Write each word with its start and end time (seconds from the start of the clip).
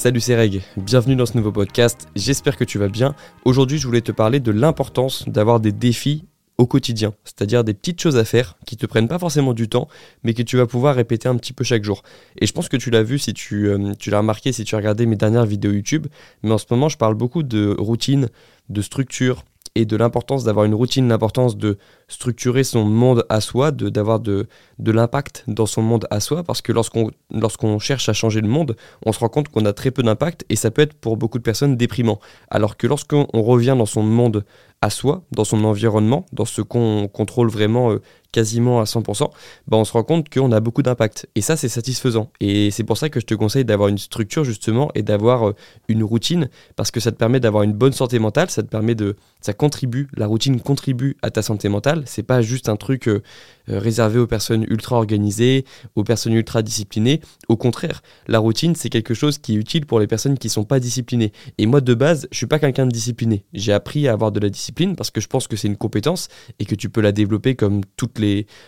Salut 0.00 0.20
c'est 0.20 0.34
Reg, 0.34 0.62
bienvenue 0.78 1.14
dans 1.14 1.26
ce 1.26 1.36
nouveau 1.36 1.52
podcast, 1.52 2.08
j'espère 2.16 2.56
que 2.56 2.64
tu 2.64 2.78
vas 2.78 2.88
bien. 2.88 3.14
Aujourd'hui 3.44 3.76
je 3.76 3.86
voulais 3.86 4.00
te 4.00 4.12
parler 4.12 4.40
de 4.40 4.50
l'importance 4.50 5.28
d'avoir 5.28 5.60
des 5.60 5.72
défis 5.72 6.24
au 6.56 6.66
quotidien, 6.66 7.12
c'est-à-dire 7.22 7.64
des 7.64 7.74
petites 7.74 8.00
choses 8.00 8.16
à 8.16 8.24
faire 8.24 8.56
qui 8.64 8.78
te 8.78 8.86
prennent 8.86 9.08
pas 9.08 9.18
forcément 9.18 9.52
du 9.52 9.68
temps, 9.68 9.88
mais 10.24 10.32
que 10.32 10.40
tu 10.40 10.56
vas 10.56 10.66
pouvoir 10.66 10.94
répéter 10.94 11.28
un 11.28 11.36
petit 11.36 11.52
peu 11.52 11.64
chaque 11.64 11.84
jour. 11.84 12.02
Et 12.38 12.46
je 12.46 12.52
pense 12.54 12.70
que 12.70 12.78
tu 12.78 12.88
l'as 12.88 13.02
vu 13.02 13.18
si 13.18 13.34
tu, 13.34 13.68
euh, 13.68 13.92
tu 13.98 14.08
l'as 14.08 14.20
remarqué 14.20 14.52
si 14.52 14.64
tu 14.64 14.74
as 14.74 14.78
regardé 14.78 15.04
mes 15.04 15.16
dernières 15.16 15.44
vidéos 15.44 15.72
YouTube, 15.72 16.06
mais 16.42 16.52
en 16.52 16.56
ce 16.56 16.64
moment 16.70 16.88
je 16.88 16.96
parle 16.96 17.14
beaucoup 17.14 17.42
de 17.42 17.76
routine, 17.78 18.30
de 18.70 18.80
structure, 18.80 19.44
et 19.74 19.84
de 19.84 19.96
l'importance 19.96 20.44
d'avoir 20.44 20.64
une 20.64 20.74
routine, 20.74 21.08
l'importance 21.08 21.56
de 21.56 21.78
structurer 22.08 22.64
son 22.64 22.84
monde 22.84 23.24
à 23.28 23.40
soi, 23.40 23.70
d'avoir 23.70 24.20
de, 24.20 24.48
de, 24.78 24.92
l'impact 24.92 25.44
dans 25.46 25.66
son 25.66 25.82
monde 25.82 26.06
à 26.10 26.20
soi, 26.20 26.42
parce 26.42 26.60
que 26.60 26.72
lorsqu'on 26.72 27.10
lorsqu'on 27.30 27.78
cherche 27.78 28.08
à 28.08 28.12
changer 28.12 28.40
le 28.40 28.48
monde, 28.48 28.76
on 29.06 29.12
se 29.12 29.20
rend 29.20 29.28
compte 29.28 29.48
qu'on 29.48 29.64
a 29.64 29.72
très 29.72 29.90
peu 29.90 30.02
d'impact 30.02 30.44
et 30.48 30.56
ça 30.56 30.70
peut 30.70 30.82
être 30.82 30.94
pour 30.94 31.16
beaucoup 31.16 31.38
de 31.38 31.42
personnes 31.42 31.76
déprimant. 31.76 32.18
Alors 32.50 32.76
que 32.76 32.86
lorsqu'on 32.86 33.26
revient 33.32 33.76
dans 33.78 33.86
son 33.86 34.02
monde 34.02 34.44
à 34.82 34.90
soi, 34.90 35.24
dans 35.30 35.44
son 35.44 35.64
environnement, 35.64 36.26
dans 36.32 36.46
ce 36.46 36.62
qu'on 36.62 37.08
contrôle 37.08 37.48
vraiment 37.48 37.92
euh, 37.92 38.00
quasiment 38.32 38.80
à 38.80 38.84
100%, 38.84 39.30
bah 39.68 39.76
on 39.76 39.84
se 39.84 39.92
rend 39.92 40.04
compte 40.04 40.28
qu'on 40.28 40.52
a 40.52 40.60
beaucoup 40.60 40.82
d'impact. 40.82 41.28
Et 41.34 41.40
ça, 41.40 41.56
c'est 41.56 41.68
satisfaisant. 41.68 42.30
Et 42.40 42.70
c'est 42.70 42.84
pour 42.84 42.96
ça 42.96 43.08
que 43.08 43.20
je 43.20 43.26
te 43.26 43.34
conseille 43.34 43.64
d'avoir 43.64 43.88
une 43.88 43.98
structure 43.98 44.44
justement 44.44 44.90
et 44.94 45.02
d'avoir 45.02 45.48
euh, 45.48 45.54
une 45.88 46.02
routine, 46.02 46.48
parce 46.76 46.90
que 46.90 47.00
ça 47.00 47.12
te 47.12 47.16
permet 47.16 47.40
d'avoir 47.40 47.62
une 47.62 47.72
bonne 47.72 47.92
santé 47.92 48.18
mentale, 48.18 48.50
ça 48.50 48.62
te 48.62 48.68
permet 48.68 48.94
de... 48.94 49.16
Ça 49.40 49.54
contribue, 49.54 50.08
la 50.16 50.26
routine 50.26 50.60
contribue 50.60 51.16
à 51.22 51.30
ta 51.30 51.40
santé 51.40 51.70
mentale. 51.70 52.02
C'est 52.04 52.22
pas 52.22 52.42
juste 52.42 52.68
un 52.68 52.76
truc 52.76 53.08
euh, 53.08 53.22
euh, 53.70 53.78
réservé 53.78 54.18
aux 54.18 54.26
personnes 54.26 54.64
ultra 54.68 54.96
organisées, 54.96 55.64
aux 55.96 56.04
personnes 56.04 56.34
ultra 56.34 56.62
disciplinées. 56.62 57.20
Au 57.48 57.56
contraire, 57.56 58.02
la 58.28 58.38
routine, 58.38 58.74
c'est 58.74 58.90
quelque 58.90 59.14
chose 59.14 59.38
qui 59.38 59.54
est 59.54 59.56
utile 59.56 59.86
pour 59.86 60.00
les 60.00 60.06
personnes 60.06 60.38
qui 60.38 60.48
sont 60.48 60.64
pas 60.64 60.80
disciplinées. 60.80 61.32
Et 61.58 61.66
moi, 61.66 61.80
de 61.80 61.94
base, 61.94 62.28
je 62.30 62.36
suis 62.36 62.46
pas 62.46 62.58
quelqu'un 62.58 62.86
de 62.86 62.92
discipliné. 62.92 63.44
J'ai 63.52 63.72
appris 63.72 64.08
à 64.08 64.12
avoir 64.12 64.32
de 64.32 64.40
la 64.40 64.50
discipline 64.50 64.96
parce 64.96 65.10
que 65.10 65.20
je 65.20 65.26
pense 65.26 65.48
que 65.48 65.56
c'est 65.56 65.68
une 65.68 65.76
compétence 65.76 66.28
et 66.58 66.64
que 66.64 66.74
tu 66.74 66.90
peux 66.90 67.00
la 67.00 67.12
développer 67.12 67.54
comme 67.54 67.82
toutes 67.96 68.18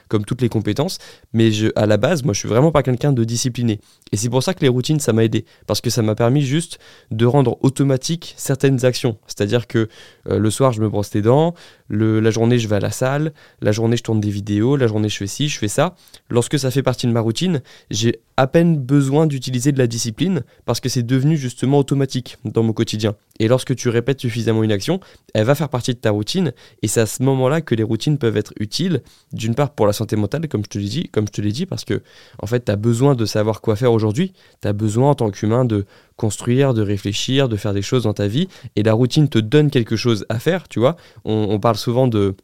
comme 0.08 0.24
toutes 0.24 0.42
les 0.42 0.48
compétences. 0.48 0.98
Mais 1.32 1.50
je, 1.52 1.68
à 1.76 1.86
la 1.86 1.96
base, 1.96 2.22
moi, 2.22 2.34
je 2.34 2.40
suis 2.40 2.48
vraiment 2.48 2.72
pas 2.72 2.82
quelqu'un 2.82 3.12
de 3.12 3.24
discipliné. 3.24 3.80
Et 4.12 4.16
c'est 4.16 4.28
pour 4.28 4.42
ça 4.42 4.54
que 4.54 4.60
les 4.60 4.68
routines, 4.68 5.00
ça 5.00 5.12
m'a 5.12 5.24
aidé. 5.24 5.44
Parce 5.66 5.80
que 5.80 5.90
ça 5.90 6.02
m'a 6.02 6.14
permis 6.14 6.42
juste 6.42 6.78
de 7.10 7.26
rendre 7.26 7.58
automatique 7.62 8.34
certaines 8.36 8.84
actions. 8.84 9.18
C'est-à-dire 9.26 9.66
que 9.66 9.88
euh, 10.28 10.38
le 10.38 10.50
soir, 10.50 10.72
je 10.72 10.80
me 10.80 10.88
brosse 10.88 11.14
les 11.14 11.22
dents, 11.22 11.54
le, 11.88 12.20
la 12.20 12.30
journée, 12.30 12.58
je 12.58 12.68
vais 12.68 12.76
à 12.76 12.80
la 12.80 12.90
salle, 12.90 13.32
la 13.60 13.72
journée, 13.72 13.96
je 13.96 14.02
tourne 14.02 14.20
des 14.20 14.30
vidéos, 14.30 14.76
la 14.76 14.86
journée, 14.86 15.08
je 15.08 15.16
fais 15.16 15.26
ci, 15.26 15.48
je 15.48 15.58
fais 15.58 15.68
ça. 15.68 15.94
Lorsque 16.30 16.58
ça 16.58 16.70
fait 16.70 16.82
partie 16.82 17.06
de 17.06 17.12
ma 17.12 17.20
routine, 17.20 17.62
j'ai 17.90 18.20
à 18.36 18.46
peine 18.46 18.78
besoin 18.78 19.26
d'utiliser 19.26 19.72
de 19.72 19.78
la 19.78 19.86
discipline 19.86 20.42
parce 20.64 20.80
que 20.80 20.88
c'est 20.88 21.02
devenu 21.02 21.36
justement 21.36 21.78
automatique 21.78 22.38
dans 22.44 22.62
mon 22.62 22.72
quotidien. 22.72 23.14
Et 23.42 23.48
lorsque 23.48 23.74
tu 23.74 23.88
répètes 23.88 24.20
suffisamment 24.20 24.62
une 24.62 24.70
action, 24.70 25.00
elle 25.34 25.44
va 25.44 25.56
faire 25.56 25.68
partie 25.68 25.92
de 25.92 25.98
ta 25.98 26.12
routine 26.12 26.52
et 26.80 26.86
c'est 26.86 27.00
à 27.00 27.06
ce 27.06 27.24
moment-là 27.24 27.60
que 27.60 27.74
les 27.74 27.82
routines 27.82 28.16
peuvent 28.16 28.36
être 28.36 28.52
utiles, 28.60 29.02
d'une 29.32 29.56
part 29.56 29.70
pour 29.70 29.84
la 29.84 29.92
santé 29.92 30.14
mentale, 30.14 30.46
comme 30.46 30.62
je 30.62 30.68
te 30.68 30.78
l'ai 30.78 30.88
dit, 30.88 31.08
comme 31.08 31.26
je 31.26 31.32
te 31.32 31.40
l'ai 31.40 31.50
dit 31.50 31.66
parce 31.66 31.84
que 31.84 32.02
en 32.40 32.46
fait, 32.46 32.66
tu 32.66 32.70
as 32.70 32.76
besoin 32.76 33.16
de 33.16 33.24
savoir 33.24 33.60
quoi 33.60 33.74
faire 33.74 33.92
aujourd'hui, 33.92 34.32
tu 34.60 34.68
as 34.68 34.72
besoin 34.72 35.10
en 35.10 35.14
tant 35.16 35.32
qu'humain 35.32 35.64
de 35.64 35.86
construire, 36.14 36.72
de 36.72 36.82
réfléchir, 36.82 37.48
de 37.48 37.56
faire 37.56 37.74
des 37.74 37.82
choses 37.82 38.04
dans 38.04 38.14
ta 38.14 38.28
vie 38.28 38.46
et 38.76 38.84
la 38.84 38.92
routine 38.92 39.28
te 39.28 39.40
donne 39.40 39.72
quelque 39.72 39.96
chose 39.96 40.24
à 40.28 40.38
faire, 40.38 40.68
tu 40.68 40.78
vois. 40.78 40.94
on 41.24 41.58
parle 41.58 41.76
souvent 41.76 42.06
de 42.06 42.36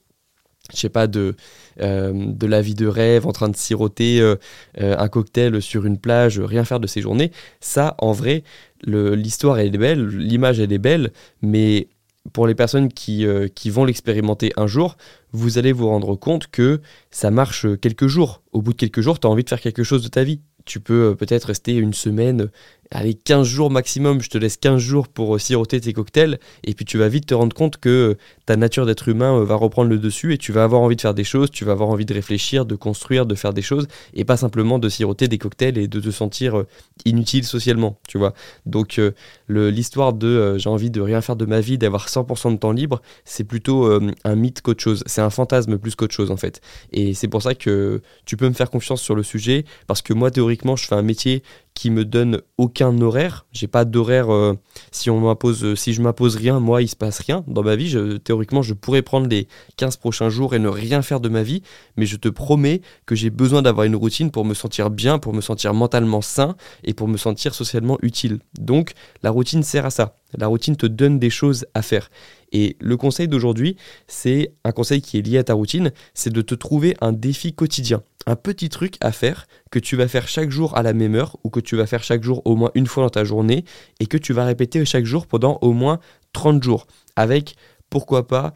je 0.75 0.81
sais 0.81 0.89
pas, 0.89 1.07
de, 1.07 1.35
euh, 1.81 2.13
de 2.15 2.47
la 2.47 2.61
vie 2.61 2.75
de 2.75 2.87
rêve, 2.87 3.27
en 3.27 3.33
train 3.33 3.49
de 3.49 3.57
siroter 3.57 4.21
euh, 4.21 4.37
euh, 4.81 4.97
un 4.99 5.09
cocktail 5.09 5.63
sur 5.63 5.87
une 5.87 5.99
plage, 5.99 6.39
rien 6.41 6.65
faire 6.65 6.81
de 6.81 6.87
ses 6.87 7.01
journées. 7.01 7.33
Ça, 7.61 7.95
en 7.99 8.13
vrai, 8.13 8.43
l'histoire 8.85 9.59
est 9.59 9.71
belle, 9.71 10.07
l'image 10.09 10.61
est 10.61 10.79
belle, 10.79 11.13
mais 11.43 11.89
pour 12.33 12.47
les 12.47 12.55
personnes 12.55 12.93
qui, 12.93 13.27
qui 13.55 13.71
vont 13.71 13.85
l'expérimenter 13.85 14.53
un 14.57 14.67
jour, 14.67 14.97
vous 15.33 15.59
allez 15.59 15.73
vous 15.73 15.89
rendre 15.89 16.15
compte 16.15 16.49
que 16.49 16.81
ça 17.11 17.31
marche 17.31 17.67
quelques 17.81 18.07
jours. 18.07 18.43
Au 18.53 18.61
bout 18.61 18.73
de 18.73 18.79
quelques 18.79 19.01
jours, 19.01 19.19
tu 19.19 19.27
as 19.27 19.31
envie 19.31 19.45
de 19.45 19.49
faire 19.49 19.61
quelque 19.61 19.83
chose 19.83 20.03
de 20.03 20.09
ta 20.09 20.25
vie. 20.25 20.41
Tu 20.67 20.81
peux 20.81 21.17
peut-être 21.17 21.45
rester 21.45 21.75
une 21.75 21.95
semaine 21.95 22.51
allez, 22.91 23.15
15 23.15 23.47
jours 23.47 23.71
maximum, 23.71 24.21
je 24.21 24.31
te 24.31 24.39
laisse 24.39 24.57
15 24.57 24.81
jours 24.81 25.09
pour 25.09 25.35
euh, 25.35 25.39
siroter 25.39 25.81
tes 25.81 25.93
cocktails, 25.93 26.39
et 26.65 26.75
puis 26.75 26.85
tu 26.85 26.99
vas 26.99 27.09
vite 27.09 27.27
te 27.27 27.35
rendre 27.35 27.55
compte 27.55 27.77
que 27.79 27.89
euh, 27.89 28.15
ta 28.47 28.57
nature 28.57 28.87
d'être 28.87 29.09
humain 29.09 29.39
euh, 29.39 29.45
va 29.45 29.57
reprendre 29.57 29.91
le 29.91 29.99
dessus, 29.99 30.33
et 30.33 30.39
tu 30.39 30.53
vas 30.53 30.65
avoir 30.65 30.81
envie 30.81 30.97
de 30.97 31.01
faire 31.01 31.15
des 31.15 31.25
choses, 31.25 31.51
tu 31.51 31.65
vas 31.65 31.73
avoir 31.73 31.91
envie 31.91 32.07
de 32.07 32.15
réfléchir, 32.15 32.65
de 32.65 32.77
construire, 32.77 33.27
de 33.27 33.35
faire 33.35 33.53
des 33.53 33.63
choses, 33.63 33.89
et 34.15 34.25
pas 34.25 34.37
simplement 34.37 34.79
de 34.79 34.89
siroter 34.89 35.29
des 35.29 35.39
cocktails 35.39 35.79
et 35.79 35.89
de 35.89 36.01
te 36.01 36.11
sentir 36.11 36.65
inutile 37.05 37.45
socialement, 37.45 37.99
tu 38.09 38.19
vois. 38.19 38.33
Donc 38.67 39.01
l'histoire 39.49 40.13
de 40.13 40.57
j'ai 40.59 40.69
envie 40.69 40.91
de 40.91 41.01
rien 41.01 41.21
faire 41.21 41.37
de 41.37 41.47
ma 41.47 41.61
vie, 41.61 41.79
d'avoir 41.79 42.09
100% 42.09 42.53
de 42.53 42.59
temps 42.59 42.73
libre, 42.73 43.01
c'est 43.25 43.45
plutôt 43.45 43.89
un 44.25 44.35
mythe 44.35 44.63
qu'autre 44.63 44.83
chose, 44.83 45.03
c'est 45.07 45.21
un 45.21 45.31
fantasme 45.31 45.79
plus 45.79 45.95
qu'autre 45.95 46.15
chose 46.15 46.31
en 46.31 46.37
fait. 46.37 46.61
Et 46.93 47.15
c'est 47.15 47.29
pour 47.29 47.43
ça 47.43 47.55
que 47.55 48.01
tu 48.25 48.37
peux 48.37 48.49
me 48.49 48.55
faire 48.55 48.71
confiance 48.71 49.01
sur 49.01 49.15
le 49.15 49.23
sujet, 49.23 49.65
parce 49.87 50.03
que 50.03 50.13
moi 50.13 50.31
théoriquement 50.31 50.77
je 50.77 50.87
fais 50.87 50.95
un 50.95 51.03
métier 51.03 51.43
qui 51.79 51.91
me 51.91 52.05
donne 52.05 52.43
aucun 52.57 52.78
horaire. 52.81 53.47
J'ai 53.53 53.67
pas 53.67 53.85
d'horaire. 53.85 54.33
Euh, 54.33 54.55
si 54.93 55.11
on 55.11 55.21
m'impose, 55.21 55.65
euh, 55.65 55.77
si 55.77 55.93
je 55.93 56.03
m'impose 56.03 56.37
rien, 56.37 56.61
moi, 56.61 56.83
il 56.83 56.89
se 56.89 56.97
passe 56.97 57.19
rien 57.21 57.45
dans 57.47 57.63
ma 57.63 57.77
vie. 57.77 57.95
Théoriquement, 58.25 58.63
je 58.63 58.75
pourrais 58.75 59.03
prendre 59.03 59.29
les 59.29 59.49
15 59.77 59.97
prochains 59.97 60.31
jours 60.31 60.55
et 60.55 60.59
ne 60.59 60.69
rien 60.69 61.03
faire 61.03 61.21
de 61.21 61.29
ma 61.29 61.43
vie, 61.43 61.63
mais 61.97 62.07
je 62.07 62.17
te 62.17 62.29
promets 62.29 62.81
que 63.07 63.15
j'ai 63.15 63.31
besoin 63.31 63.63
d'avoir 63.63 63.87
une 63.87 63.97
routine 63.97 64.31
pour 64.31 64.45
me 64.45 64.55
sentir 64.55 64.91
bien, 64.91 65.19
pour 65.19 65.35
me 65.35 65.41
sentir 65.41 65.75
mentalement 65.75 66.21
sain 66.21 66.57
et 66.85 66.95
pour 66.95 67.09
me 67.09 67.17
sentir 67.17 67.55
socialement 67.55 67.99
utile. 68.03 68.39
Donc, 68.59 68.93
la 69.23 69.31
routine 69.31 69.63
sert 69.63 69.87
à 69.87 69.91
ça. 69.91 70.17
La 70.37 70.47
routine 70.47 70.77
te 70.77 70.87
donne 70.87 71.19
des 71.19 71.31
choses 71.31 71.67
à 71.75 71.83
faire. 71.83 72.11
Et 72.53 72.77
le 72.81 72.97
conseil 72.97 73.29
d'aujourd'hui, 73.29 73.77
c'est 74.07 74.53
un 74.65 74.73
conseil 74.73 75.01
qui 75.01 75.19
est 75.19 75.23
lié 75.23 75.39
à 75.39 75.45
ta 75.45 75.55
routine, 75.55 75.93
c'est 76.15 76.33
de 76.33 76.43
te 76.43 76.55
trouver 76.55 76.97
un 77.01 77.13
défi 77.13 77.55
quotidien, 77.55 78.03
un 78.27 78.37
petit 78.37 78.69
truc 78.69 78.97
à 79.01 79.13
faire 79.13 79.47
que 79.71 79.79
tu 79.79 79.97
vas 79.97 80.09
faire 80.09 80.29
chaque 80.29 80.51
jour 80.51 80.77
à 80.77 80.83
la 80.83 80.93
même 80.93 81.15
heure 81.15 81.37
ou 81.45 81.51
que 81.51 81.61
tu 81.61 81.77
vas 81.77 81.87
faire 81.87 82.03
chaque 82.03 82.23
jour 82.23 82.43
au 82.45 82.57
moins 82.57 82.71
une 82.75 82.87
fois 82.87 83.05
dans 83.05 83.11
ta 83.11 83.25
journée 83.25 83.65
et 84.01 84.07
que 84.07 84.19
tu 84.19 84.33
vas 84.33 84.45
répéter 84.45 84.85
chaque 84.85 85.05
jour 85.05 85.27
pendant 85.27 85.59
au 85.63 85.73
moins 85.73 85.99
30 86.33 86.63
jours 86.63 86.87
avec, 87.17 87.57
pourquoi 87.91 88.27
pas, 88.27 88.53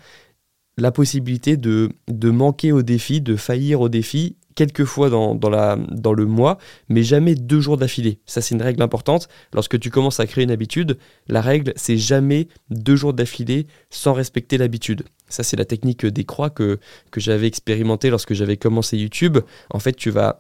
la 0.79 0.91
possibilité 0.91 1.57
de, 1.57 1.91
de 2.09 2.31
manquer 2.31 2.73
au 2.73 2.83
défi, 2.83 3.21
de 3.21 3.37
faillir 3.37 3.81
au 3.81 3.89
défi 3.89 4.37
quelques 4.55 4.85
fois 4.85 5.11
dans, 5.11 5.39
la, 5.51 5.77
dans 5.77 6.13
le 6.13 6.27
mois, 6.27 6.59
mais 6.89 7.03
jamais 7.03 7.35
deux 7.35 7.61
jours 7.61 7.77
d'affilée. 7.77 8.19
Ça, 8.27 8.41
c'est 8.41 8.55
une 8.55 8.63
règle 8.63 8.83
importante. 8.83 9.29
Lorsque 9.53 9.79
tu 9.79 9.91
commences 9.91 10.21
à 10.21 10.27
créer 10.27 10.45
une 10.45 10.51
habitude, 10.51 10.99
la 11.29 11.41
règle, 11.41 11.73
c'est 11.77 11.97
jamais 11.97 12.49
deux 12.71 12.97
jours 12.97 13.13
d'affilée 13.13 13.67
sans 13.91 14.13
respecter 14.13 14.59
l'habitude. 14.59 15.05
Ça, 15.29 15.43
c'est 15.43 15.57
la 15.57 15.65
technique 15.65 16.05
des 16.05 16.25
croix 16.25 16.51
que, 16.51 16.79
que 17.11 17.21
j'avais 17.21 17.47
expérimenté 17.47 18.11
lorsque 18.11 18.35
j'avais 18.35 18.57
commencé 18.57 18.97
YouTube. 18.99 19.39
En 19.71 19.79
fait, 19.79 19.95
tu 19.95 20.11
vas 20.11 20.39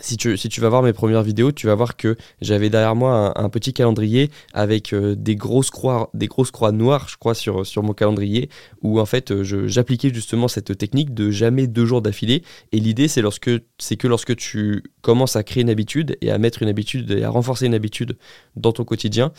si 0.00 0.16
tu, 0.16 0.60
vas 0.60 0.68
voir 0.68 0.82
mes 0.82 0.92
premières 0.92 1.22
vidéos, 1.22 1.52
tu 1.52 1.66
vas 1.66 1.74
voir 1.74 1.96
que 1.96 2.16
j'avais 2.40 2.70
derrière 2.70 2.94
moi 2.94 3.32
un, 3.38 3.48
petit 3.48 3.72
calendrier 3.72 4.30
avec 4.54 4.92
euh, 4.92 5.14
des, 5.14 5.36
grosses 5.36 5.70
croix, 5.70 6.10
des 6.14 6.28
grosses 6.28 6.50
croix 6.50 6.72
noires, 6.72 7.08
je 7.08 7.16
crois, 7.16 7.34
sur, 7.34 7.66
sur 7.66 7.82
mon 7.82 7.92
calendrier, 7.92 8.48
où 8.82 9.00
en 9.00 9.06
fait 9.06 9.30
euh, 9.30 9.66
j'appliquais 9.66 10.12
justement 10.12 10.48
cette 10.48 10.76
technique 10.78 11.12
de 11.14 11.30
jamais 11.30 11.66
deux 11.66 11.84
jours 11.84 12.02
d'affilée. 12.02 12.42
Et 12.72 12.80
l'idée, 12.80 13.08
c'est 13.08 13.22
lorsque 13.22 13.50
c'est 13.78 13.96
que 13.96 14.08
lorsque 14.08 14.34
tu 14.36 14.82
commences 15.02 15.36
à 15.36 15.42
créer 15.42 15.62
une 15.62 15.70
habitude 15.70 16.16
et 16.20 16.30
à 16.30 16.38
mettre 16.38 16.62
une 16.62 16.68
habitude 16.68 17.10
et 17.10 17.24
à 17.24 17.30
renforcer 17.30 17.66
une 17.66 17.74
habitude 17.74 18.16
dans 18.56 18.72
ton 18.72 18.84
quotidien, 18.84 19.32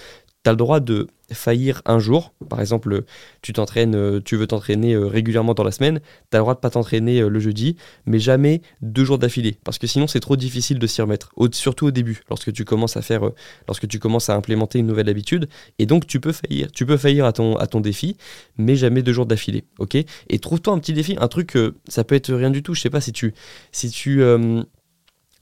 tu 0.44 0.50
as 0.50 0.54
le 0.54 0.58
droit 0.58 0.80
de 0.80 1.08
faillir 1.32 1.82
un 1.86 2.00
jour. 2.00 2.34
Par 2.50 2.60
exemple, 2.60 3.04
tu 3.42 3.54
t'entraînes, 3.54 3.96
euh, 3.96 4.20
tu 4.24 4.36
veux 4.36 4.46
t'entraîner 4.46 4.94
euh, 4.94 5.08
régulièrement 5.08 5.54
dans 5.54 5.64
la 5.64 5.72
semaine, 5.72 6.00
tu 6.30 6.36
as 6.36 6.40
le 6.40 6.44
droit 6.44 6.54
de 6.54 6.60
pas 6.60 6.70
t'entraîner 6.70 7.22
euh, 7.22 7.30
le 7.30 7.40
jeudi, 7.40 7.78
mais 8.06 8.20
jamais 8.20 8.62
deux 8.82 9.06
jours 9.06 9.18
d'affilée. 9.18 9.58
Parce 9.64 9.80
que 9.80 9.88
sinon, 9.88 10.06
c'est 10.08 10.20
trop 10.20 10.36
difficile 10.36 10.80
de 10.80 10.88
s'y 10.88 11.02
remettre. 11.02 11.32
surtout 11.54 11.88
au 11.88 11.92
début, 11.92 12.22
lorsque 12.30 12.52
tu 12.52 12.66
commences 12.66 12.98
à 12.98 13.02
faire, 13.02 13.32
lorsque 13.68 13.88
tu 13.88 14.00
commences 14.00 14.30
à 14.30 14.36
implémenter 14.36 14.80
une 14.80 14.88
nouvelle 14.88 15.10
habitude. 15.10 15.48
Et 15.80 15.86
donc, 15.86 16.08
tu 16.08 16.20
peux 16.20 16.34
faillir. 16.34 16.72
Tu 16.72 16.86
peux 16.86 16.98
faillir 16.98 17.26
à 17.26 17.34
ton, 17.34 17.56
à 17.56 17.68
ton 17.68 17.80
défi, 17.80 18.18
mais 18.58 18.76
jamais 18.76 19.02
deux 19.02 19.14
jours 19.14 19.26
d'affilée. 19.26 19.64
Ok? 19.80 19.96
Et 19.96 20.40
trouve-toi 20.40 20.74
un 20.74 20.80
petit 20.80 20.94
défi, 20.94 21.16
un 21.20 21.28
truc, 21.28 21.58
ça 21.88 22.04
peut 22.04 22.16
être 22.16 22.34
rien 22.34 22.52
du 22.52 22.64
tout. 22.64 22.74
Je 22.74 22.82
sais 22.82 22.90
pas 22.90 23.02
si 23.02 23.14
tu. 23.14 23.34
Si 23.72 23.90
tu 23.90 24.22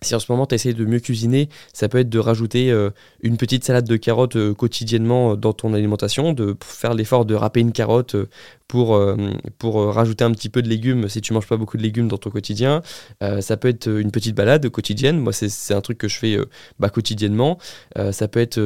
si 0.04 0.16
en 0.16 0.20
ce 0.20 0.32
moment 0.32 0.48
tu 0.48 0.56
essaies 0.56 0.74
de 0.74 0.84
mieux 0.84 1.00
cuisiner, 1.00 1.48
ça 1.74 1.88
peut 1.88 2.00
être 2.00 2.10
de 2.10 2.18
rajouter 2.18 2.72
euh, 2.72 2.90
une 3.22 3.38
petite 3.38 3.64
salade 3.64 3.88
de 3.88 3.98
carottes 3.98 4.36
euh, 4.36 4.54
quotidiennement 4.56 5.34
euh, 5.34 5.36
dans 5.36 5.54
ton 5.54 5.76
alimentation, 5.76 6.34
de 6.34 6.58
faire 6.64 6.96
l'effort 6.96 7.24
de 7.26 7.36
râper 7.36 7.60
une 7.60 7.72
carotte 7.72 8.16
pour, 8.68 8.98
pour 9.58 9.94
rajouter 9.94 10.24
un 10.24 10.32
petit 10.32 10.48
peu 10.48 10.62
de 10.62 10.70
légumes 10.70 11.10
si 11.10 11.20
tu 11.20 11.34
manges 11.34 11.46
pas 11.46 11.58
beaucoup 11.58 11.76
de 11.76 11.84
légumes 11.84 12.08
dans 12.08 12.18
ton 12.18 12.30
quotidien. 12.30 12.82
ça 13.42 13.58
peut 13.58 13.68
être 13.68 13.90
une 13.90 14.12
petite 14.12 14.34
balade 14.34 14.70
quotidienne, 14.70 15.20
moi 15.20 15.34
c'est 15.34 15.74
un 15.74 15.82
truc 15.82 15.98
que 15.98 16.08
je 16.08 16.18
fais 16.18 16.38
bah, 16.80 16.90
quotidiennement. 16.90 17.58
ça 18.14 18.30
peut 18.30 18.40
être 18.40 18.62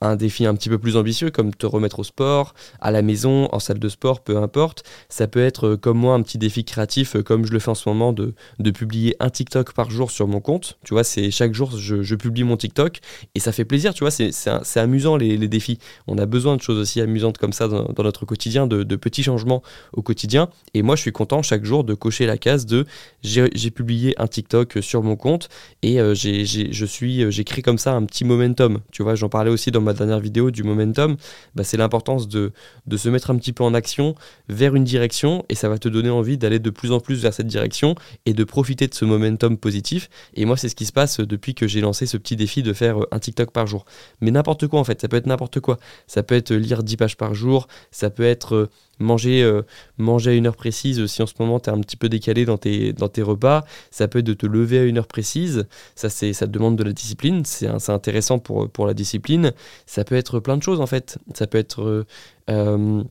un 0.00 0.14
défi 0.14 0.46
un 0.46 0.54
petit 0.54 0.68
peu 0.68 0.78
plus 0.78 0.96
ambitieux 0.96 1.32
comme 1.32 1.52
te 1.52 1.66
remettre 1.66 1.98
au 1.98 2.04
sport, 2.04 2.54
à 2.80 2.92
la 2.92 3.02
maison, 3.02 3.48
en 3.50 3.58
salle 3.58 3.80
de 3.80 3.88
sport, 3.88 4.20
peu 4.20 4.36
importe. 4.36 4.84
Ça 5.08 5.26
peut 5.26 5.44
être 5.44 5.74
comme 5.74 5.98
moi 5.98 6.14
un 6.14 6.22
petit 6.22 6.38
défi 6.38 6.64
créatif 6.64 7.20
comme 7.24 7.46
je 7.46 7.52
le 7.52 7.58
fais 7.58 7.70
en 7.70 7.74
ce 7.74 7.88
moment 7.88 8.12
de, 8.12 8.32
de 8.60 8.70
publier 8.70 9.16
un 9.18 9.30
TikTok 9.30 9.72
par 9.72 9.90
jour 9.90 10.12
sur 10.12 10.28
mon 10.28 10.40
compte. 10.46 10.78
Tu 10.84 10.94
vois, 10.94 11.02
c'est 11.02 11.32
chaque 11.32 11.52
jour, 11.52 11.76
je, 11.76 12.14
publie 12.14 12.44
mon 12.44 12.56
TikTok 12.56 13.00
et 13.34 13.40
ça 13.40 13.50
fait 13.50 13.64
plaisir. 13.64 13.92
Tu 13.92 14.04
vois, 14.04 14.12
c'est 14.12 14.80
amusant 14.80 15.16
les, 15.16 15.36
défis. 15.48 15.78
On 16.06 16.16
a 16.18 16.24
besoin 16.24 16.56
de 16.56 16.62
choses 16.62 16.78
aussi 16.78 17.00
amusantes 17.00 17.36
comme 17.36 17.52
ça 17.52 17.66
dans, 17.68 18.02
notre 18.04 18.24
quotidien, 18.24 18.66
de, 18.66 18.96
petits 18.96 19.24
changements 19.24 19.62
au 19.92 20.02
quotidien. 20.02 20.48
Et 20.72 20.82
moi, 20.82 20.94
je 20.96 21.02
suis 21.02 21.12
content 21.12 21.42
chaque 21.42 21.64
jour 21.64 21.82
de 21.82 21.94
cocher 21.94 22.26
la 22.26 22.38
case 22.38 22.64
de 22.64 22.86
j'ai 23.22 23.70
publié 23.70 24.14
un 24.18 24.28
TikTok 24.28 24.78
sur 24.80 25.02
mon 25.02 25.16
compte 25.16 25.48
et 25.82 26.00
euh, 26.00 26.14
j'ai 26.14 26.46
je 26.46 26.86
suis 26.86 27.44
créé 27.44 27.62
comme 27.62 27.78
ça 27.78 27.92
un 27.92 28.04
petit 28.04 28.24
momentum. 28.24 28.78
Tu 28.92 29.02
vois, 29.02 29.16
j'en 29.16 29.28
parlais 29.28 29.50
aussi 29.50 29.72
dans 29.72 29.80
ma 29.80 29.92
dernière 29.92 30.20
vidéo 30.20 30.52
du 30.52 30.62
momentum. 30.62 31.16
Bah, 31.56 31.64
c'est 31.64 31.76
l'importance 31.76 32.28
de, 32.28 32.52
de 32.86 32.96
se 32.96 33.08
mettre 33.08 33.30
un 33.30 33.36
petit 33.36 33.52
peu 33.52 33.64
en 33.64 33.74
action 33.74 34.14
vers 34.48 34.76
une 34.76 34.84
direction 34.84 35.44
et 35.48 35.56
ça 35.56 35.68
va 35.68 35.78
te 35.78 35.88
donner 35.88 36.10
envie 36.10 36.38
d'aller 36.38 36.60
de 36.60 36.70
plus 36.70 36.92
en 36.92 37.00
plus 37.00 37.20
vers 37.20 37.34
cette 37.34 37.48
direction 37.48 37.96
et 38.26 38.32
de 38.32 38.44
profiter 38.44 38.86
de 38.86 38.94
ce 38.94 39.04
momentum 39.04 39.56
positif. 39.56 40.08
Et 40.36 40.44
moi, 40.44 40.56
c'est 40.56 40.68
ce 40.68 40.74
qui 40.74 40.86
se 40.86 40.92
passe 40.92 41.20
depuis 41.20 41.54
que 41.54 41.66
j'ai 41.66 41.80
lancé 41.80 42.06
ce 42.06 42.16
petit 42.16 42.36
défi 42.36 42.62
de 42.62 42.72
faire 42.72 42.98
un 43.10 43.18
TikTok 43.18 43.50
par 43.50 43.66
jour. 43.66 43.84
Mais 44.20 44.30
n'importe 44.30 44.66
quoi 44.66 44.80
en 44.80 44.84
fait, 44.84 45.00
ça 45.00 45.08
peut 45.08 45.16
être 45.16 45.26
n'importe 45.26 45.60
quoi. 45.60 45.78
Ça 46.06 46.22
peut 46.22 46.34
être 46.34 46.52
lire 46.52 46.82
10 46.82 46.96
pages 46.96 47.16
par 47.16 47.34
jour, 47.34 47.68
ça 47.90 48.10
peut 48.10 48.22
être 48.22 48.54
euh, 48.54 48.70
manger, 48.98 49.42
euh, 49.42 49.62
manger 49.98 50.32
à 50.32 50.34
une 50.34 50.46
heure 50.46 50.56
précise 50.56 51.06
si 51.06 51.22
en 51.22 51.26
ce 51.26 51.34
moment 51.38 51.58
tu 51.58 51.70
es 51.70 51.72
un 51.72 51.80
petit 51.80 51.96
peu 51.96 52.08
décalé 52.08 52.44
dans 52.44 52.58
tes, 52.58 52.92
dans 52.92 53.08
tes 53.08 53.22
repas, 53.22 53.64
ça 53.90 54.08
peut 54.08 54.18
être 54.20 54.26
de 54.26 54.34
te 54.34 54.46
lever 54.46 54.78
à 54.78 54.84
une 54.84 54.98
heure 54.98 55.06
précise, 55.06 55.66
ça, 55.94 56.10
c'est, 56.10 56.32
ça 56.32 56.46
demande 56.46 56.76
de 56.76 56.84
la 56.84 56.92
discipline, 56.92 57.44
c'est, 57.44 57.68
intéressant 57.88 58.38
pour, 58.38 58.68
pour 58.68 58.86
la 58.86 58.94
discipline, 58.94 59.52
ça 59.86 60.04
peut 60.04 60.16
être 60.16 60.40
plein 60.40 60.56
de 60.56 60.62
choses 60.62 60.80
en 60.80 60.86
fait, 60.86 61.18
ça 61.34 61.46
peut 61.46 61.58
être, 61.58 62.04
euh, 62.50 63.02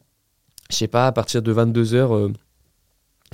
je 0.69 0.75
sais 0.75 0.87
pas, 0.87 1.07
à 1.07 1.11
partir 1.11 1.41
de 1.41 1.53
22h, 1.53 2.33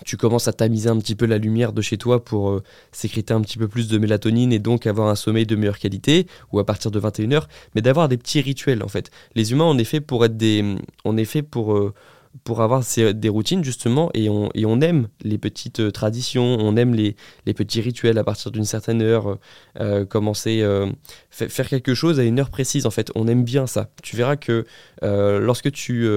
tu 0.06 0.18
commences 0.18 0.48
à 0.48 0.54
tamiser 0.54 0.90
un 0.90 0.98
petit 0.98 1.16
peu 1.16 1.26
la 1.26 1.38
lumière 1.38 1.74
de 1.74 1.82
chez 1.82 1.98
toi 1.98 2.24
pour 2.24 2.50
euh, 2.50 2.64
sécréter 2.92 3.34
un 3.34 3.42
petit 3.42 3.58
peu 3.58 3.68
plus 3.68 3.88
de 3.88 3.98
mélatonine 3.98 4.52
et 4.54 4.60
donc 4.60 4.88
avoir 4.88 5.10
un 5.10 5.16
sommeil 5.16 5.46
de 5.46 5.56
meilleure 5.56 5.80
qualité, 5.80 6.28
ou 6.52 6.60
à 6.60 6.66
partir 6.66 6.92
de 6.92 7.00
21h, 7.00 7.44
mais 7.76 7.82
d'avoir 7.82 8.10
des 8.10 8.18
petits 8.18 8.42
rituels 8.42 8.84
en 8.84 8.88
fait. 8.88 9.12
Les 9.36 9.52
humains, 9.52 9.66
on 9.66 9.78
est 9.78 9.84
fait 9.84 10.02
pour 10.02 10.26
être 10.26 10.38
des. 10.38 10.76
On 11.06 11.18
est 11.18 11.42
pour. 11.42 11.74
Euh, 11.74 11.94
pour 12.46 12.62
avoir 12.62 12.82
des 13.14 13.28
routines 13.28 13.62
justement 13.62 14.10
et 14.14 14.30
on, 14.30 14.50
et 14.56 14.66
on 14.66 14.80
aime 14.80 15.10
les 15.22 15.38
petites 15.38 15.82
euh, 15.82 15.92
traditions, 15.92 16.56
on 16.62 16.78
aime 16.78 16.94
les, 16.94 17.18
les, 17.46 17.54
petits 17.54 17.82
rituels 17.82 18.18
à 18.18 18.24
partir 18.24 18.52
d'une 18.52 18.64
certaine 18.64 19.02
heure, 19.02 19.38
commencer, 20.08 20.66
faire 21.30 21.68
quelque 21.68 21.94
chose 21.94 22.22
à 22.22 22.24
une 22.24 22.40
heure 22.40 22.50
précise 22.50 22.86
en 22.86 22.90
fait, 22.90 23.12
on 23.16 23.28
aime 23.28 23.44
bien 23.44 23.68
ça. 23.68 23.90
Tu 24.02 24.16
verras 24.16 24.38
que 24.38 24.66
lorsque 25.02 25.74
tu, 25.74 26.08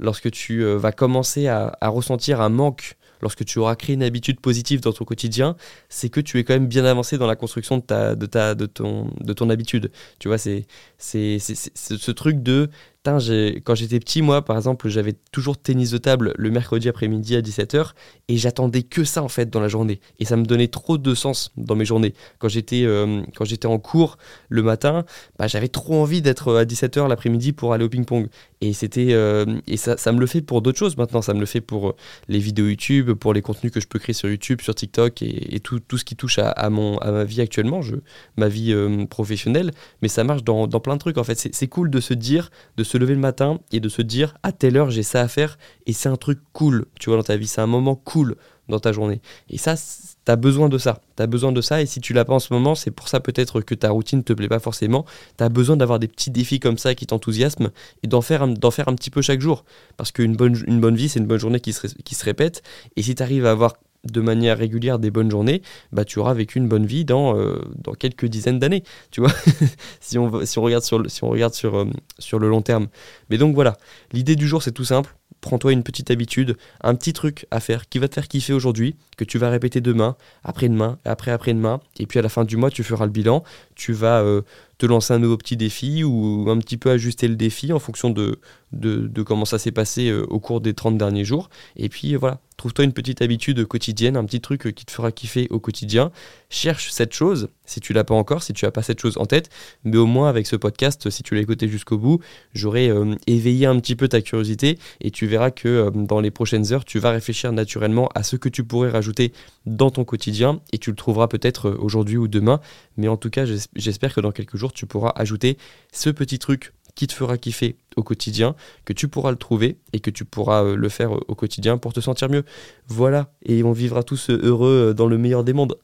lorsque 0.00 0.32
tu 0.32 0.64
vas 0.64 0.90
commencer 0.90 1.46
à 1.46 1.88
ressentir 1.88 2.40
un 2.40 2.48
manque 2.48 2.96
lorsque 3.22 3.44
tu 3.44 3.58
auras 3.58 3.76
créé 3.76 3.94
une 3.94 4.02
habitude 4.02 4.40
positive 4.40 4.80
dans 4.80 4.92
ton 4.92 5.04
quotidien, 5.04 5.56
c'est 5.88 6.08
que 6.08 6.20
tu 6.20 6.38
es 6.38 6.44
quand 6.44 6.54
même 6.54 6.66
bien 6.66 6.84
avancé 6.84 7.16
dans 7.18 7.26
la 7.26 7.36
construction 7.36 7.78
de, 7.78 7.82
ta, 7.82 8.14
de, 8.14 8.26
ta, 8.26 8.54
de, 8.54 8.66
ton, 8.66 9.10
de 9.20 9.32
ton 9.32 9.48
habitude. 9.48 9.90
Tu 10.18 10.28
vois, 10.28 10.38
c'est 10.38 10.66
ce 10.98 12.10
truc 12.10 12.42
de 12.42 12.68
quand 13.04 13.74
j'étais 13.74 13.98
petit, 13.98 14.22
moi, 14.22 14.44
par 14.44 14.56
exemple, 14.56 14.88
j'avais 14.88 15.14
toujours 15.32 15.58
tennis 15.58 15.90
de 15.90 15.98
table 15.98 16.34
le 16.36 16.50
mercredi 16.50 16.88
après-midi 16.88 17.34
à 17.34 17.40
17h 17.40 17.92
et 18.28 18.36
j'attendais 18.36 18.84
que 18.84 19.02
ça 19.02 19.22
en 19.22 19.28
fait 19.28 19.50
dans 19.50 19.60
la 19.60 19.66
journée. 19.68 20.00
Et 20.20 20.24
ça 20.24 20.36
me 20.36 20.44
donnait 20.44 20.68
trop 20.68 20.98
de 20.98 21.14
sens 21.14 21.50
dans 21.56 21.74
mes 21.74 21.84
journées. 21.84 22.14
Quand 22.38 22.48
j'étais 22.48 22.84
euh, 22.84 23.22
en 23.64 23.78
cours 23.78 24.18
le 24.48 24.62
matin, 24.62 25.04
bah, 25.38 25.48
j'avais 25.48 25.68
trop 25.68 26.00
envie 26.00 26.22
d'être 26.22 26.54
à 26.54 26.64
17h 26.64 27.08
l'après-midi 27.08 27.52
pour 27.52 27.72
aller 27.72 27.84
au 27.84 27.88
ping-pong. 27.88 28.28
Et 28.62 28.72
c'était 28.72 29.08
euh, 29.10 29.44
et 29.66 29.76
ça, 29.76 29.96
ça 29.96 30.12
me 30.12 30.20
le 30.20 30.26
fait 30.26 30.40
pour 30.40 30.62
d'autres 30.62 30.78
choses 30.78 30.96
maintenant. 30.96 31.20
Ça 31.20 31.34
me 31.34 31.40
le 31.40 31.46
fait 31.46 31.60
pour 31.60 31.90
euh, 31.90 31.96
les 32.28 32.38
vidéos 32.38 32.68
YouTube, 32.68 33.12
pour 33.12 33.34
les 33.34 33.42
contenus 33.42 33.72
que 33.72 33.80
je 33.80 33.88
peux 33.88 33.98
créer 33.98 34.14
sur 34.14 34.28
YouTube, 34.30 34.60
sur 34.60 34.74
TikTok 34.74 35.20
et, 35.20 35.58
tout, 35.60 35.80
tout, 35.80 35.98
ce 35.98 36.04
qui 36.04 36.14
touche 36.14 36.38
à, 36.38 36.70
mon, 36.70 36.96
à 36.98 37.10
ma 37.10 37.24
vie 37.24 37.40
actuellement, 37.40 37.82
je, 37.82 37.96
ma 38.36 38.46
vie 38.48 38.74
professionnelle. 39.10 39.72
Mais 40.00 40.08
ça 40.08 40.22
marche 40.22 40.44
dans, 40.44 40.68
dans 40.68 40.78
plein 40.78 40.94
de 40.94 41.00
trucs 41.00 41.18
en 41.18 41.24
fait. 41.24 41.48
C'est 41.52 41.66
cool 41.66 41.90
de 41.90 41.98
se 42.00 42.14
dire, 42.14 42.50
de 42.76 42.84
se 42.84 42.96
lever 42.96 43.14
le 43.14 43.20
matin 43.20 43.58
et 43.72 43.80
de 43.80 43.88
se 43.88 44.00
dire 44.00 44.34
à 44.44 44.52
telle 44.52 44.76
heure 44.76 44.90
j'ai 44.90 45.02
ça 45.02 45.20
à 45.20 45.28
faire 45.28 45.58
et 45.86 45.92
c'est 45.92 46.08
un 46.08 46.16
truc 46.16 46.38
cool, 46.52 46.86
tu 47.00 47.10
vois, 47.10 47.16
dans 47.16 47.24
ta 47.24 47.36
vie, 47.36 47.48
c'est 47.48 47.60
un 47.60 47.66
moment 47.66 47.96
cool 47.96 48.36
dans 48.68 48.78
ta 48.78 48.92
journée. 48.92 49.20
Et 49.50 49.58
ça, 49.58 49.74
tu 49.76 50.30
as 50.30 50.36
besoin 50.36 50.68
de 50.68 50.78
ça. 50.78 51.00
Tu 51.16 51.22
as 51.22 51.26
besoin 51.26 51.52
de 51.52 51.60
ça 51.60 51.82
et 51.82 51.86
si 51.86 52.00
tu 52.00 52.12
l'as 52.12 52.24
pas 52.24 52.34
en 52.34 52.38
ce 52.38 52.52
moment, 52.52 52.74
c'est 52.74 52.90
pour 52.90 53.08
ça 53.08 53.20
peut-être 53.20 53.60
que 53.60 53.74
ta 53.74 53.90
routine 53.90 54.22
te 54.22 54.32
plaît 54.32 54.48
pas 54.48 54.60
forcément. 54.60 55.04
Tu 55.36 55.44
as 55.44 55.48
besoin 55.48 55.76
d'avoir 55.76 55.98
des 55.98 56.08
petits 56.08 56.30
défis 56.30 56.60
comme 56.60 56.78
ça 56.78 56.94
qui 56.94 57.06
t'enthousiasment 57.06 57.70
et 58.02 58.06
d'en 58.06 58.20
faire, 58.20 58.46
faire 58.72 58.88
un 58.88 58.94
petit 58.94 59.10
peu 59.10 59.22
chaque 59.22 59.40
jour. 59.40 59.64
Parce 59.96 60.12
qu'une 60.12 60.36
bonne, 60.36 60.56
une 60.66 60.80
bonne 60.80 60.96
vie, 60.96 61.08
c'est 61.08 61.18
une 61.18 61.26
bonne 61.26 61.40
journée 61.40 61.60
qui 61.60 61.72
se, 61.72 61.86
qui 61.86 62.14
se 62.14 62.24
répète. 62.24 62.62
Et 62.96 63.02
si 63.02 63.14
tu 63.14 63.22
arrives 63.22 63.46
à 63.46 63.50
avoir 63.50 63.74
de 64.04 64.20
manière 64.20 64.58
régulière 64.58 64.98
des 64.98 65.10
bonnes 65.10 65.30
journées, 65.30 65.62
bah, 65.92 66.04
tu 66.04 66.18
auras 66.18 66.34
vécu 66.34 66.58
une 66.58 66.68
bonne 66.68 66.86
vie 66.86 67.04
dans, 67.04 67.38
euh, 67.38 67.60
dans 67.76 67.92
quelques 67.92 68.26
dizaines 68.26 68.58
d'années, 68.58 68.82
tu 69.10 69.20
vois, 69.20 69.32
si, 70.00 70.18
on, 70.18 70.44
si 70.44 70.58
on 70.58 70.62
regarde, 70.62 70.82
sur, 70.82 71.08
si 71.08 71.22
on 71.24 71.28
regarde 71.28 71.54
sur, 71.54 71.76
euh, 71.76 71.86
sur 72.18 72.38
le 72.38 72.48
long 72.48 72.62
terme. 72.62 72.88
Mais 73.30 73.38
donc 73.38 73.54
voilà, 73.54 73.76
l'idée 74.12 74.36
du 74.36 74.48
jour 74.48 74.62
c'est 74.62 74.72
tout 74.72 74.84
simple, 74.84 75.14
prends-toi 75.40 75.72
une 75.72 75.82
petite 75.82 76.10
habitude, 76.10 76.56
un 76.82 76.94
petit 76.94 77.12
truc 77.12 77.46
à 77.50 77.60
faire 77.60 77.88
qui 77.88 77.98
va 77.98 78.08
te 78.08 78.14
faire 78.14 78.28
kiffer 78.28 78.52
aujourd'hui, 78.52 78.96
que 79.16 79.24
tu 79.24 79.38
vas 79.38 79.50
répéter 79.50 79.80
demain, 79.80 80.16
après-demain, 80.44 80.98
après-après-demain, 81.04 81.80
et 81.98 82.06
puis 82.06 82.18
à 82.18 82.22
la 82.22 82.28
fin 82.28 82.44
du 82.44 82.56
mois 82.56 82.70
tu 82.70 82.82
feras 82.82 83.06
le 83.06 83.10
bilan, 83.12 83.42
tu 83.74 83.92
vas 83.92 84.20
euh, 84.20 84.42
te 84.78 84.86
lancer 84.86 85.14
un 85.14 85.18
nouveau 85.18 85.36
petit 85.36 85.56
défi 85.56 86.02
ou 86.02 86.50
un 86.50 86.58
petit 86.58 86.76
peu 86.76 86.90
ajuster 86.90 87.28
le 87.28 87.36
défi 87.36 87.72
en 87.72 87.78
fonction 87.78 88.10
de, 88.10 88.40
de, 88.72 89.22
comment 89.22 89.44
ça 89.44 89.58
s'est 89.58 89.70
passé 89.70 90.08
euh, 90.08 90.24
au 90.28 90.40
cours 90.40 90.60
des 90.60 90.74
30 90.74 90.98
derniers 90.98 91.24
jours. 91.24 91.50
Et 91.76 91.88
puis 91.88 92.16
voilà, 92.16 92.40
trouve-toi 92.56 92.84
une 92.84 92.92
petite 92.92 93.22
habitude 93.22 93.64
quotidienne, 93.64 94.16
un 94.16 94.24
petit 94.24 94.40
truc 94.40 94.74
qui 94.74 94.84
te 94.84 94.90
fera 94.90 95.12
kiffer 95.12 95.46
au 95.50 95.60
quotidien. 95.60 96.10
Cherche 96.50 96.90
cette 96.90 97.12
chose, 97.12 97.48
si 97.64 97.80
tu 97.80 97.92
l'as 97.92 98.04
pas 98.04 98.14
encore, 98.14 98.42
si 98.42 98.52
tu 98.52 98.64
n'as 98.64 98.70
pas 98.70 98.82
cette 98.82 99.00
chose 99.00 99.16
en 99.18 99.26
tête, 99.26 99.50
mais 99.84 99.96
au 99.96 100.06
moins 100.06 100.28
avec 100.28 100.46
ce 100.46 100.56
podcast, 100.56 101.10
si 101.10 101.22
tu 101.22 101.34
l'as 101.34 101.42
écouté 101.42 101.68
jusqu'au 101.68 101.98
bout, 101.98 102.20
j'aurais 102.54 102.90
euh, 102.90 103.14
éveillé 103.26 103.66
un 103.66 103.78
petit 103.78 103.94
peu 103.94 104.08
ta 104.08 104.20
curiosité 104.20 104.78
et 105.00 105.10
tu 105.10 105.21
verras 105.26 105.50
que 105.50 105.68
euh, 105.68 105.90
dans 105.90 106.20
les 106.20 106.30
prochaines 106.30 106.72
heures, 106.72 106.84
tu 106.84 106.98
vas 106.98 107.10
réfléchir 107.10 107.52
naturellement 107.52 108.08
à 108.14 108.22
ce 108.22 108.36
que 108.36 108.48
tu 108.48 108.64
pourrais 108.64 108.90
rajouter 108.90 109.32
dans 109.66 109.90
ton 109.90 110.04
quotidien 110.04 110.60
et 110.72 110.78
tu 110.78 110.90
le 110.90 110.96
trouveras 110.96 111.28
peut-être 111.28 111.70
aujourd'hui 111.70 112.16
ou 112.16 112.28
demain. 112.28 112.60
Mais 112.96 113.08
en 113.08 113.16
tout 113.16 113.30
cas, 113.30 113.44
j'espère 113.74 114.14
que 114.14 114.20
dans 114.20 114.32
quelques 114.32 114.56
jours, 114.56 114.72
tu 114.72 114.86
pourras 114.86 115.12
ajouter 115.16 115.56
ce 115.92 116.10
petit 116.10 116.38
truc 116.38 116.72
qui 116.94 117.06
te 117.06 117.12
fera 117.12 117.38
kiffer 117.38 117.76
au 117.96 118.02
quotidien, 118.02 118.54
que 118.84 118.92
tu 118.92 119.08
pourras 119.08 119.30
le 119.30 119.36
trouver 119.36 119.78
et 119.92 120.00
que 120.00 120.10
tu 120.10 120.24
pourras 120.24 120.64
euh, 120.64 120.76
le 120.76 120.88
faire 120.88 121.14
euh, 121.14 121.20
au 121.28 121.34
quotidien 121.34 121.78
pour 121.78 121.92
te 121.92 122.00
sentir 122.00 122.28
mieux. 122.28 122.44
Voilà, 122.88 123.32
et 123.44 123.62
on 123.62 123.72
vivra 123.72 124.02
tous 124.02 124.30
euh, 124.30 124.40
heureux 124.42 124.94
dans 124.96 125.06
le 125.06 125.18
meilleur 125.18 125.44
des 125.44 125.52
mondes. 125.52 125.78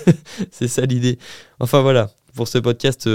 C'est 0.50 0.68
ça 0.68 0.82
l'idée. 0.82 1.18
Enfin 1.60 1.82
voilà, 1.82 2.10
pour 2.34 2.48
ce 2.48 2.58
podcast, 2.58 3.08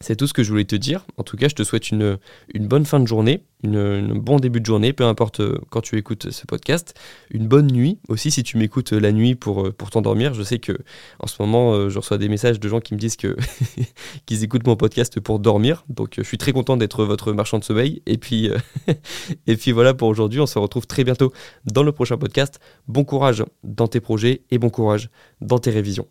c'est 0.00 0.16
tout 0.16 0.26
ce 0.26 0.34
que 0.34 0.42
je 0.42 0.50
voulais 0.50 0.64
te 0.64 0.76
dire. 0.76 1.06
En 1.16 1.22
tout 1.22 1.36
cas, 1.36 1.48
je 1.48 1.54
te 1.54 1.62
souhaite 1.62 1.90
une, 1.90 2.18
bonne 2.54 2.84
fin 2.84 3.00
de 3.00 3.06
journée, 3.06 3.44
une, 3.62 3.76
un 3.76 4.14
bon 4.14 4.36
début 4.36 4.60
de 4.60 4.66
journée, 4.66 4.92
peu 4.92 5.04
importe 5.04 5.40
euh, 5.40 5.58
quand 5.70 5.80
tu 5.80 5.96
écoutes 5.96 6.30
ce 6.30 6.46
podcast. 6.46 6.94
Une 7.30 7.46
bonne 7.46 7.68
nuit 7.68 7.98
aussi 8.08 8.30
si 8.30 8.42
tu 8.42 8.58
m'écoutes 8.58 8.92
la 8.92 9.12
nuit 9.12 9.34
pour, 9.34 9.66
euh, 9.66 9.72
pour 9.72 9.90
t'endormir. 9.90 10.34
Je 10.34 10.42
sais 10.42 10.58
que 10.58 10.76
en 11.18 11.26
ce 11.26 11.40
moment, 11.40 11.72
euh, 11.72 11.88
je 11.88 11.98
reçois 11.98 12.18
des 12.18 12.28
messages 12.28 12.60
de 12.60 12.68
gens 12.68 12.80
qui 12.80 12.94
me 12.94 12.98
disent 12.98 13.16
qu'ils 14.26 14.44
écoutent 14.44 14.66
mon 14.66 14.76
podcast 14.76 15.18
pour 15.20 15.38
dormir. 15.38 15.84
Donc, 15.88 16.14
je 16.18 16.22
suis 16.22 16.38
très 16.38 16.52
content 16.52 16.76
d'être 16.76 17.04
votre 17.04 17.32
marchand 17.32 17.58
de 17.58 17.64
sommeil. 17.64 18.02
Et 18.06 18.18
puis, 18.18 18.50
et 19.46 19.56
puis 19.56 19.72
voilà 19.72 19.94
pour 19.94 20.08
aujourd'hui. 20.08 20.40
On 20.40 20.46
se 20.46 20.58
retrouve 20.58 20.86
très 20.86 21.04
bientôt 21.04 21.32
dans 21.64 21.82
le 21.82 21.92
prochain 21.92 22.18
podcast. 22.18 22.60
Bon 22.86 23.04
courage 23.04 23.44
dans 23.64 23.88
tes 23.88 24.00
projets 24.00 24.42
et 24.50 24.58
bon 24.58 24.68
courage 24.68 25.08
dans 25.40 25.58
tes 25.58 25.70
révisions. 25.70 26.06